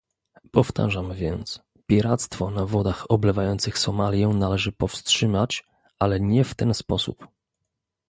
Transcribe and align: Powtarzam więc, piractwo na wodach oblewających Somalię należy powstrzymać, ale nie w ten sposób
Powtarzam 0.51 1.13
więc, 1.13 1.61
piractwo 1.87 2.49
na 2.51 2.65
wodach 2.65 3.11
oblewających 3.11 3.77
Somalię 3.77 4.27
należy 4.27 4.71
powstrzymać, 4.71 5.63
ale 5.99 6.19
nie 6.19 6.43
w 6.43 6.55
ten 6.55 6.73
sposób 6.73 7.27